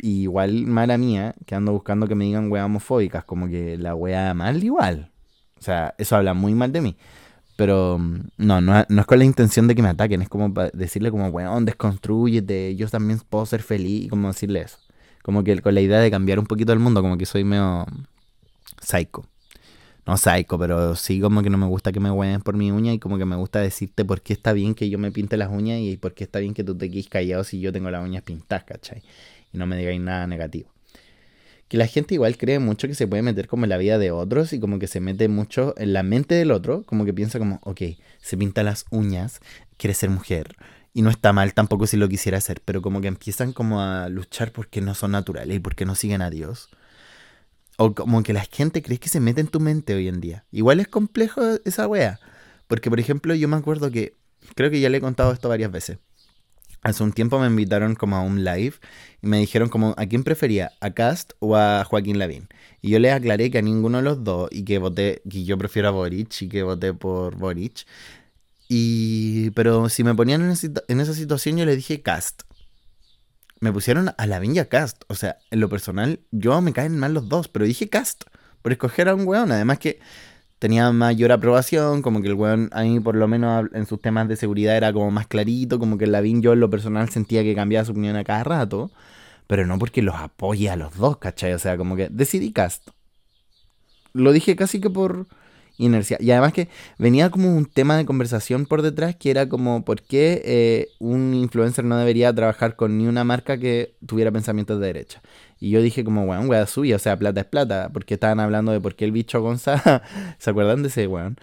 igual 0.00 0.66
mala 0.66 0.98
mía, 0.98 1.34
que 1.46 1.54
ando 1.54 1.72
buscando 1.72 2.08
que 2.08 2.14
me 2.16 2.24
digan 2.24 2.50
weas 2.50 2.66
homofóbicas, 2.66 3.24
como 3.24 3.48
que 3.48 3.78
la 3.78 3.94
wea 3.94 4.34
mal 4.34 4.62
igual. 4.64 5.12
O 5.60 5.62
sea, 5.62 5.94
eso 5.98 6.16
habla 6.16 6.34
muy 6.34 6.54
mal 6.54 6.72
de 6.72 6.80
mí. 6.80 6.96
Pero 7.56 7.98
mm, 7.98 8.20
no, 8.38 8.60
no, 8.60 8.80
es 8.80 9.06
con 9.06 9.18
la 9.18 9.24
intención 9.24 9.68
de 9.68 9.76
que 9.76 9.82
me 9.82 9.90
ataquen, 9.90 10.22
es 10.22 10.28
como 10.28 10.52
decirle 10.72 11.10
como, 11.12 11.30
bueno, 11.30 11.60
desconstruyete, 11.60 12.74
yo 12.76 12.88
también 12.88 13.20
puedo 13.28 13.46
ser 13.46 13.62
feliz, 13.62 14.06
y 14.06 14.08
como 14.08 14.28
decirle 14.28 14.62
eso. 14.62 14.78
Como 15.22 15.44
que 15.44 15.60
con 15.62 15.74
la 15.74 15.80
idea 15.82 16.00
de 16.00 16.10
cambiar 16.10 16.40
un 16.40 16.46
poquito 16.46 16.72
el 16.72 16.80
mundo, 16.80 17.02
como 17.02 17.16
que 17.18 17.26
soy 17.26 17.44
medio 17.44 17.86
psycho. 18.80 19.24
No 20.06 20.16
psycho, 20.16 20.58
pero 20.58 20.96
sí 20.96 21.20
como 21.20 21.42
que 21.42 21.50
no 21.50 21.58
me 21.58 21.66
gusta 21.66 21.92
que 21.92 22.00
me 22.00 22.10
hueen 22.10 22.40
por 22.40 22.56
mi 22.56 22.70
uña 22.72 22.92
y 22.92 22.98
como 22.98 23.18
que 23.18 23.24
me 23.24 23.36
gusta 23.36 23.60
decirte 23.60 24.04
por 24.04 24.20
qué 24.20 24.32
está 24.32 24.52
bien 24.52 24.74
que 24.74 24.90
yo 24.90 24.98
me 24.98 25.12
pinte 25.12 25.36
las 25.36 25.50
uñas 25.50 25.78
y 25.80 25.96
por 25.96 26.12
qué 26.14 26.24
está 26.24 26.40
bien 26.40 26.54
que 26.54 26.64
tú 26.64 26.76
te 26.76 26.90
quedes 26.90 27.08
callado 27.08 27.44
si 27.44 27.60
yo 27.60 27.72
tengo 27.72 27.90
las 27.90 28.04
uñas 28.04 28.22
pintadas, 28.24 28.64
¿cachai? 28.64 29.02
Y 29.52 29.58
no 29.58 29.66
me 29.66 29.76
digáis 29.76 30.00
nada 30.00 30.26
negativo. 30.26 30.68
que 31.68 31.78
la 31.78 31.86
gente 31.86 32.14
igual 32.14 32.36
cree 32.36 32.58
mucho 32.58 32.86
que 32.86 32.94
se 32.94 33.06
puede 33.06 33.22
meter 33.22 33.48
como 33.48 33.64
en 33.64 33.70
la 33.70 33.78
vida 33.78 33.98
de 33.98 34.10
otros 34.10 34.52
y 34.52 34.60
como 34.60 34.78
que 34.78 34.86
se 34.86 35.00
mete 35.00 35.28
mucho 35.28 35.74
en 35.78 35.92
la 35.94 36.02
mente 36.02 36.34
del 36.34 36.50
otro, 36.50 36.82
como 36.84 37.04
que 37.06 37.14
piensa 37.14 37.38
como, 37.38 37.60
ok, 37.62 37.80
se 38.20 38.36
pinta 38.36 38.62
las 38.62 38.84
uñas, 38.90 39.40
quiere 39.78 39.94
ser 39.94 40.10
mujer. 40.10 40.56
Y 40.92 41.00
no 41.02 41.08
está 41.10 41.32
mal 41.32 41.54
tampoco 41.54 41.86
si 41.86 41.96
lo 41.96 42.08
quisiera 42.08 42.38
hacer, 42.38 42.60
pero 42.64 42.82
como 42.82 43.00
que 43.00 43.08
empiezan 43.08 43.52
como 43.54 43.80
a 43.80 44.08
luchar 44.10 44.52
porque 44.52 44.82
no 44.82 44.94
son 44.94 45.12
naturales 45.12 45.56
y 45.56 45.60
porque 45.60 45.86
no 45.86 45.94
siguen 45.94 46.20
a 46.20 46.28
Dios. 46.30 46.68
O 47.78 47.94
como 47.94 48.22
que 48.22 48.32
la 48.32 48.44
gente 48.44 48.82
cree 48.82 48.98
que 48.98 49.08
se 49.08 49.20
mete 49.20 49.40
en 49.40 49.48
tu 49.48 49.60
mente 49.60 49.94
hoy 49.94 50.08
en 50.08 50.20
día. 50.20 50.44
Igual 50.50 50.80
es 50.80 50.88
complejo 50.88 51.42
esa 51.64 51.86
wea. 51.86 52.20
Porque, 52.66 52.90
por 52.90 53.00
ejemplo, 53.00 53.34
yo 53.34 53.48
me 53.48 53.56
acuerdo 53.56 53.90
que, 53.90 54.16
creo 54.54 54.70
que 54.70 54.80
ya 54.80 54.88
le 54.88 54.98
he 54.98 55.00
contado 55.00 55.32
esto 55.32 55.48
varias 55.48 55.70
veces. 55.70 55.98
Hace 56.82 57.04
un 57.04 57.12
tiempo 57.12 57.38
me 57.38 57.46
invitaron 57.46 57.94
como 57.94 58.16
a 58.16 58.22
un 58.22 58.42
live 58.42 58.74
y 59.22 59.26
me 59.28 59.38
dijeron 59.38 59.68
como 59.68 59.94
a 59.96 60.06
quién 60.06 60.24
prefería, 60.24 60.72
a 60.80 60.90
Cast 60.90 61.32
o 61.38 61.56
a 61.56 61.84
Joaquín 61.84 62.18
Lavín. 62.18 62.48
Y 62.80 62.90
yo 62.90 62.98
les 62.98 63.12
aclaré 63.12 63.52
que 63.52 63.58
a 63.58 63.62
ninguno 63.62 63.98
de 63.98 64.04
los 64.04 64.24
dos 64.24 64.48
y 64.50 64.64
que 64.64 64.78
voté, 64.78 65.22
que 65.30 65.44
yo 65.44 65.56
prefiero 65.56 65.88
a 65.88 65.90
Boric 65.92 66.42
y 66.42 66.48
que 66.48 66.64
voté 66.64 66.92
por 66.92 67.36
Boric. 67.36 67.86
Y, 68.68 69.50
pero 69.50 69.88
si 69.88 70.02
me 70.02 70.14
ponían 70.14 70.42
en 70.42 70.50
esa, 71.00 71.14
situación 71.14 71.56
yo 71.56 71.66
le 71.66 71.76
dije 71.76 72.02
Cast. 72.02 72.42
Me 73.62 73.72
pusieron 73.72 74.10
a 74.18 74.26
Lavín 74.26 74.56
y 74.56 74.64
Cast. 74.64 75.04
O 75.06 75.14
sea, 75.14 75.38
en 75.52 75.60
lo 75.60 75.68
personal 75.68 76.18
yo 76.32 76.60
me 76.60 76.72
caen 76.72 76.98
mal 76.98 77.14
los 77.14 77.28
dos, 77.28 77.46
pero 77.46 77.64
dije 77.64 77.88
Cast 77.88 78.24
por 78.60 78.72
escoger 78.72 79.08
a 79.08 79.14
un 79.14 79.24
weón. 79.24 79.52
Además 79.52 79.78
que 79.78 80.00
tenía 80.58 80.90
mayor 80.90 81.30
aprobación, 81.30 82.02
como 82.02 82.22
que 82.22 82.26
el 82.26 82.34
weón 82.34 82.70
a 82.72 82.82
mí 82.82 82.98
por 82.98 83.14
lo 83.14 83.28
menos 83.28 83.68
en 83.72 83.86
sus 83.86 84.02
temas 84.02 84.26
de 84.26 84.34
seguridad 84.34 84.76
era 84.76 84.92
como 84.92 85.12
más 85.12 85.28
clarito, 85.28 85.78
como 85.78 85.96
que 85.96 86.08
Lavín 86.08 86.42
yo 86.42 86.54
en 86.54 86.58
lo 86.58 86.70
personal 86.70 87.08
sentía 87.10 87.44
que 87.44 87.54
cambiaba 87.54 87.84
su 87.84 87.92
opinión 87.92 88.16
a 88.16 88.24
cada 88.24 88.42
rato, 88.42 88.90
pero 89.46 89.64
no 89.64 89.78
porque 89.78 90.02
los 90.02 90.16
apoye 90.16 90.68
a 90.68 90.74
los 90.74 90.96
dos, 90.96 91.18
¿cachai? 91.18 91.52
O 91.52 91.60
sea, 91.60 91.76
como 91.76 91.94
que 91.94 92.08
decidí 92.08 92.50
cast. 92.50 92.88
Lo 94.12 94.32
dije 94.32 94.56
casi 94.56 94.80
que 94.80 94.90
por 94.90 95.28
inercia. 95.84 96.16
Y 96.20 96.30
además 96.30 96.52
que 96.52 96.68
venía 96.98 97.30
como 97.30 97.54
un 97.54 97.66
tema 97.66 97.96
de 97.96 98.04
conversación 98.04 98.66
por 98.66 98.82
detrás 98.82 99.16
que 99.16 99.30
era 99.30 99.48
como 99.48 99.84
por 99.84 100.02
qué 100.02 100.42
eh, 100.44 100.88
un 100.98 101.34
influencer 101.34 101.84
no 101.84 101.96
debería 101.96 102.34
trabajar 102.34 102.76
con 102.76 102.98
ni 102.98 103.06
una 103.06 103.24
marca 103.24 103.58
que 103.58 103.94
tuviera 104.06 104.30
pensamientos 104.30 104.80
de 104.80 104.86
derecha. 104.86 105.22
Y 105.58 105.70
yo 105.70 105.80
dije 105.80 106.02
como, 106.02 106.24
weón, 106.24 106.48
weón, 106.48 106.66
suya, 106.66 106.96
o 106.96 106.98
sea, 106.98 107.16
plata 107.16 107.42
es 107.42 107.46
plata, 107.46 107.90
porque 107.92 108.14
estaban 108.14 108.40
hablando 108.40 108.72
de 108.72 108.80
por 108.80 108.96
qué 108.96 109.04
el 109.04 109.12
bicho 109.12 109.40
Gonza, 109.40 110.02
¿se 110.38 110.50
acuerdan 110.50 110.82
de 110.82 110.88
ese 110.88 111.06
weón? 111.06 111.36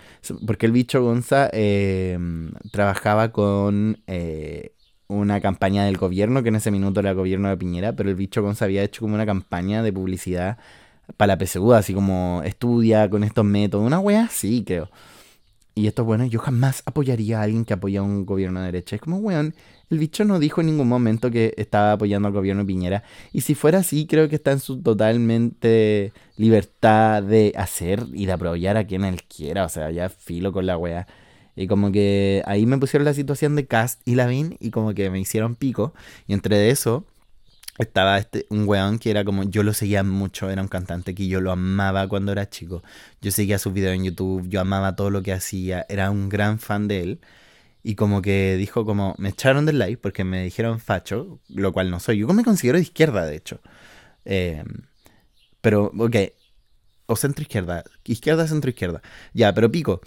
Porque 0.46 0.66
el 0.66 0.74
bicho 0.74 1.02
Gonza 1.02 1.50
em, 1.54 2.52
trabajaba 2.72 3.32
con 3.32 4.04
eh, 4.08 4.74
una 5.08 5.40
campaña 5.40 5.86
del 5.86 5.96
gobierno, 5.96 6.44
que 6.44 6.50
en 6.50 6.58
ese 6.58 6.70
minuto 6.70 7.00
era 7.00 7.12
el 7.12 7.16
gobierno 7.16 7.48
de 7.48 7.56
Piñera, 7.56 7.94
pero 7.94 8.10
el 8.10 8.16
bicho 8.16 8.42
Gonza 8.42 8.66
había 8.66 8.84
hecho 8.84 9.02
como 9.02 9.16
una 9.16 9.26
campaña 9.26 9.84
de 9.84 9.94
publicidad 9.94 10.58
para 11.18 11.36
la 11.36 11.46
PSU, 11.46 11.74
así 11.74 11.94
como 11.94 12.42
estudia 12.46 13.10
con 13.10 13.24
estos 13.24 13.46
métodos, 13.46 13.86
una 13.86 14.00
wea 14.00 14.28
sí, 14.30 14.64
creo. 14.66 14.90
Y 15.76 15.88
esto 15.88 16.02
es 16.02 16.06
bueno, 16.08 16.26
yo 16.26 16.40
jamás 16.40 16.84
apoyaría 16.86 17.40
a 17.40 17.44
alguien 17.44 17.64
que 17.64 17.74
apoya 17.74 18.02
a 18.02 18.04
un 18.04 18.26
gobierno 18.26 18.60
de 18.60 18.66
derecha. 18.66 18.98
Es 18.98 19.02
como, 19.02 19.18
weón, 19.18 19.56
el 19.90 19.98
bicho 19.98 20.26
no 20.26 20.38
dijo 20.38 20.60
en 20.62 20.68
ningún 20.68 20.90
momento 20.90 21.32
que 21.32 21.54
estaba 21.58 21.94
apoyando 21.94 22.28
al 22.28 22.34
gobierno 22.34 22.64
de 22.64 22.68
Piñera. 22.68 23.04
Y 23.32 23.42
si 23.42 23.56
fuera 23.56 23.80
así, 23.80 24.06
creo 24.06 24.28
que 24.28 24.36
está 24.36 24.52
en 24.52 24.60
su 24.60 24.82
totalmente 24.82 26.12
libertad 26.36 27.24
de 27.24 27.54
hacer 27.56 28.06
y 28.14 28.26
de 28.26 28.34
apoyar 28.34 28.76
a 28.78 28.86
quien 28.86 29.06
él 29.06 29.24
quiera. 29.24 29.64
O 29.66 29.70
sea, 29.70 29.90
ya 29.90 30.10
filo 30.10 30.52
con 30.52 30.66
la 30.66 30.78
wea. 30.78 31.08
Y 31.56 31.68
como 31.68 31.92
que 31.92 32.44
ahí 32.46 32.66
me 32.66 32.78
pusieron 32.78 33.06
la 33.06 33.14
situación 33.14 33.56
de 33.56 33.66
Cast 33.66 34.02
y 34.06 34.16
Lavin 34.16 34.58
y 34.60 34.72
como 34.72 34.94
que 34.94 35.10
me 35.10 35.20
hicieron 35.20 35.56
pico. 35.56 35.94
Y 36.28 36.34
entre 36.34 36.70
eso 36.72 37.06
estaba 37.80 38.18
este, 38.18 38.46
un 38.50 38.68
weón 38.68 39.00
que 39.00 39.10
era 39.12 39.24
como, 39.24 39.44
yo 39.44 39.64
lo 39.64 39.74
seguía 39.74 40.04
mucho, 40.04 40.50
era 40.50 40.62
un 40.62 40.68
cantante 40.68 41.16
que 41.16 41.28
yo 41.28 41.42
lo 41.42 41.52
amaba 41.52 42.08
cuando 42.08 42.32
era 42.32 42.50
chico. 42.50 42.84
Yo 43.22 43.32
seguía 43.32 43.58
sus 43.60 43.74
videos 43.74 43.96
en 43.96 44.04
YouTube, 44.06 44.48
yo 44.50 44.62
amaba 44.62 44.96
todo 44.96 45.10
lo 45.10 45.24
que 45.24 45.34
hacía, 45.34 45.86
era 45.90 46.12
un 46.12 46.30
gran 46.30 46.60
fan 46.60 46.88
de 46.88 47.02
él. 47.02 47.22
Y 47.84 47.96
como 47.96 48.22
que 48.22 48.58
dijo 48.58 48.86
como, 48.86 49.16
me 49.18 49.30
echaron 49.30 49.66
del 49.66 49.80
live 49.80 49.98
porque 49.98 50.24
me 50.26 50.44
dijeron 50.44 50.80
facho, 50.80 51.40
lo 51.50 51.72
cual 51.74 51.90
no 51.90 52.00
soy. 52.00 52.20
Yo 52.20 52.28
me 52.28 52.44
considero 52.44 52.78
de 52.78 52.84
izquierda, 52.84 53.26
de 53.26 53.36
hecho. 53.38 53.62
Eh, 54.26 54.64
pero, 55.62 55.92
ok, 55.98 56.16
o 57.06 57.16
centro 57.16 57.42
izquierda, 57.42 57.84
izquierda, 58.06 58.48
centro 58.48 58.70
izquierda. 58.70 59.02
Ya, 59.34 59.54
pero 59.54 59.72
pico. 59.72 60.02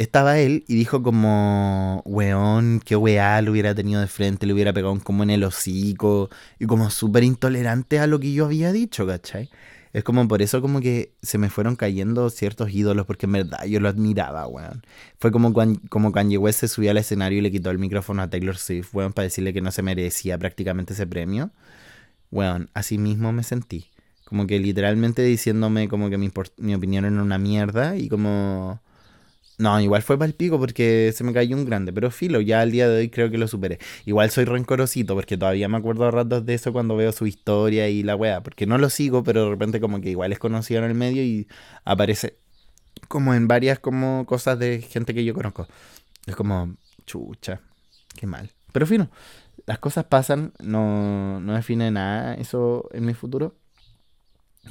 Estaba 0.00 0.38
él 0.38 0.64
y 0.66 0.76
dijo 0.76 1.02
como, 1.02 2.00
weón, 2.06 2.80
qué 2.82 2.96
weá 2.96 3.42
lo 3.42 3.52
hubiera 3.52 3.74
tenido 3.74 4.00
de 4.00 4.06
frente, 4.06 4.46
le 4.46 4.54
hubiera 4.54 4.72
pegado 4.72 4.98
como 5.00 5.24
en 5.24 5.28
el 5.28 5.44
hocico 5.44 6.30
y 6.58 6.64
como 6.64 6.88
súper 6.88 7.22
intolerante 7.22 7.98
a 7.98 8.06
lo 8.06 8.18
que 8.18 8.32
yo 8.32 8.46
había 8.46 8.72
dicho, 8.72 9.06
¿cachai? 9.06 9.50
Es 9.92 10.02
como 10.02 10.26
por 10.26 10.40
eso 10.40 10.62
como 10.62 10.80
que 10.80 11.12
se 11.20 11.36
me 11.36 11.50
fueron 11.50 11.76
cayendo 11.76 12.30
ciertos 12.30 12.70
ídolos 12.72 13.04
porque 13.04 13.26
en 13.26 13.32
verdad 13.32 13.62
yo 13.66 13.78
lo 13.78 13.90
admiraba, 13.90 14.46
weón. 14.46 14.82
Fue 15.18 15.30
como, 15.30 15.52
cuando, 15.52 15.80
como 15.90 16.12
Kanye 16.12 16.38
West 16.38 16.60
se 16.60 16.68
subió 16.68 16.92
al 16.92 16.96
escenario 16.96 17.38
y 17.38 17.42
le 17.42 17.50
quitó 17.50 17.70
el 17.70 17.78
micrófono 17.78 18.22
a 18.22 18.30
Taylor 18.30 18.56
Swift, 18.56 18.94
weón, 18.94 19.12
para 19.12 19.24
decirle 19.24 19.52
que 19.52 19.60
no 19.60 19.70
se 19.70 19.82
merecía 19.82 20.38
prácticamente 20.38 20.94
ese 20.94 21.06
premio. 21.06 21.50
Weón, 22.30 22.70
así 22.72 22.96
mismo 22.96 23.32
me 23.32 23.42
sentí. 23.42 23.90
Como 24.24 24.46
que 24.46 24.60
literalmente 24.60 25.20
diciéndome 25.22 25.88
como 25.88 26.08
que 26.08 26.16
mi, 26.16 26.30
mi 26.56 26.74
opinión 26.74 27.04
era 27.04 27.22
una 27.22 27.36
mierda 27.36 27.96
y 27.98 28.08
como 28.08 28.80
no, 29.60 29.78
igual 29.78 30.00
fue 30.00 30.16
para 30.16 30.26
el 30.26 30.34
pico 30.34 30.58
porque 30.58 31.12
se 31.14 31.22
me 31.22 31.34
cayó 31.34 31.54
un 31.54 31.66
grande, 31.66 31.92
pero 31.92 32.10
filo, 32.10 32.40
ya 32.40 32.62
al 32.62 32.70
día 32.72 32.88
de 32.88 32.98
hoy 32.98 33.10
creo 33.10 33.30
que 33.30 33.36
lo 33.36 33.46
superé. 33.46 33.78
Igual 34.06 34.30
soy 34.30 34.46
rencorosito 34.46 35.14
porque 35.14 35.36
todavía 35.36 35.68
me 35.68 35.76
acuerdo 35.76 36.06
a 36.06 36.10
ratos 36.10 36.46
de 36.46 36.54
eso 36.54 36.72
cuando 36.72 36.96
veo 36.96 37.12
su 37.12 37.26
historia 37.26 37.86
y 37.88 38.02
la 38.02 38.16
wea, 38.16 38.42
porque 38.42 38.64
no 38.64 38.78
lo 38.78 38.88
sigo, 38.88 39.22
pero 39.22 39.44
de 39.44 39.50
repente 39.50 39.78
como 39.78 40.00
que 40.00 40.08
igual 40.08 40.32
es 40.32 40.38
conocido 40.38 40.82
en 40.82 40.86
el 40.86 40.94
medio 40.94 41.22
y 41.22 41.46
aparece 41.84 42.38
como 43.08 43.34
en 43.34 43.48
varias 43.48 43.78
como 43.78 44.24
cosas 44.24 44.58
de 44.58 44.80
gente 44.80 45.12
que 45.12 45.24
yo 45.26 45.34
conozco. 45.34 45.66
Es 46.26 46.34
como, 46.36 46.76
chucha, 47.04 47.60
qué 48.16 48.26
mal. 48.26 48.50
Pero 48.72 48.86
fino, 48.86 49.10
las 49.66 49.78
cosas 49.78 50.06
pasan, 50.06 50.54
no, 50.58 51.38
no 51.40 51.54
define 51.54 51.90
nada 51.90 52.34
eso 52.34 52.88
en 52.94 53.04
mi 53.04 53.12
futuro. 53.12 53.54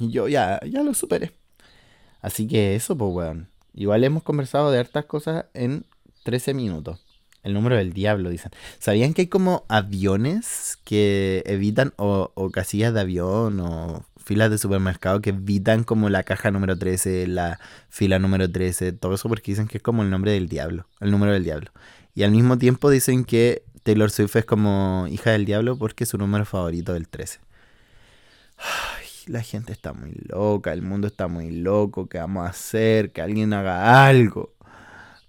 Y 0.00 0.10
yo 0.10 0.26
ya, 0.26 0.58
ya 0.66 0.82
lo 0.82 0.94
superé. 0.94 1.32
Así 2.22 2.48
que 2.48 2.74
eso, 2.74 2.96
pues 2.96 3.12
weón. 3.12 3.59
Igual 3.74 4.04
hemos 4.04 4.22
conversado 4.22 4.70
de 4.70 4.78
hartas 4.78 5.04
cosas 5.04 5.46
en 5.54 5.84
13 6.24 6.54
minutos. 6.54 7.00
El 7.42 7.54
número 7.54 7.76
del 7.76 7.92
diablo, 7.92 8.28
dicen. 8.28 8.50
¿Sabían 8.78 9.14
que 9.14 9.22
hay 9.22 9.28
como 9.28 9.64
aviones 9.68 10.78
que 10.84 11.42
evitan, 11.46 11.94
o, 11.96 12.50
casillas 12.52 12.92
de 12.92 13.00
avión, 13.00 13.60
o 13.60 14.04
filas 14.22 14.50
de 14.50 14.58
supermercado 14.58 15.20
que 15.22 15.30
evitan 15.30 15.84
como 15.84 16.10
la 16.10 16.22
caja 16.22 16.50
número 16.50 16.76
13, 16.76 17.26
la 17.26 17.58
fila 17.88 18.18
número 18.18 18.50
13, 18.50 18.92
todo 18.92 19.14
eso 19.14 19.28
porque 19.28 19.52
dicen 19.52 19.68
que 19.68 19.78
es 19.78 19.82
como 19.82 20.02
el 20.02 20.10
nombre 20.10 20.32
del 20.32 20.48
diablo, 20.48 20.86
el 21.00 21.10
número 21.10 21.32
del 21.32 21.44
diablo. 21.44 21.70
Y 22.14 22.24
al 22.24 22.30
mismo 22.30 22.58
tiempo 22.58 22.90
dicen 22.90 23.24
que 23.24 23.62
Taylor 23.82 24.10
Swift 24.10 24.36
es 24.36 24.44
como 24.44 25.06
hija 25.10 25.30
del 25.30 25.46
diablo 25.46 25.78
porque 25.78 26.04
es 26.04 26.10
su 26.10 26.18
número 26.18 26.44
favorito 26.44 26.92
del 26.92 27.08
13 27.08 27.40
la 29.28 29.42
gente 29.42 29.72
está 29.72 29.92
muy 29.92 30.12
loca, 30.28 30.72
el 30.72 30.82
mundo 30.82 31.06
está 31.06 31.28
muy 31.28 31.50
loco, 31.50 32.08
¿qué 32.08 32.18
vamos 32.18 32.46
a 32.46 32.50
hacer? 32.50 33.12
Que 33.12 33.22
alguien 33.22 33.52
haga 33.52 34.06
algo. 34.06 34.54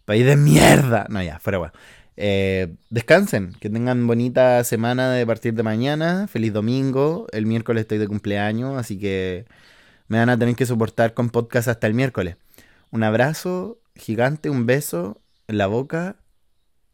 País 0.05 0.25
de 0.25 0.35
mierda. 0.35 1.07
No, 1.09 1.21
ya, 1.23 1.39
fuera 1.39 1.59
bueno. 1.59 1.73
Eh, 2.17 2.75
descansen, 2.89 3.53
que 3.59 3.69
tengan 3.69 4.05
bonita 4.07 4.63
semana 4.63 5.11
de 5.11 5.25
partir 5.25 5.53
de 5.53 5.63
mañana. 5.63 6.27
Feliz 6.27 6.53
domingo. 6.53 7.27
El 7.31 7.45
miércoles 7.45 7.81
estoy 7.81 7.97
de 7.97 8.07
cumpleaños, 8.07 8.77
así 8.77 8.99
que 8.99 9.45
me 10.07 10.17
van 10.19 10.29
a 10.29 10.37
tener 10.37 10.55
que 10.55 10.65
soportar 10.65 11.13
con 11.13 11.29
podcast 11.29 11.67
hasta 11.67 11.87
el 11.87 11.93
miércoles. 11.93 12.35
Un 12.91 13.03
abrazo 13.03 13.79
gigante, 13.95 14.49
un 14.49 14.65
beso 14.65 15.21
en 15.47 15.57
la 15.57 15.67
boca. 15.67 16.17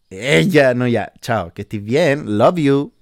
Ella, 0.09 0.73
no 0.73 0.87
ya. 0.87 1.13
Chao, 1.21 1.53
que 1.53 1.63
estés 1.63 1.83
bien. 1.83 2.37
Love 2.37 2.57
you. 2.57 2.96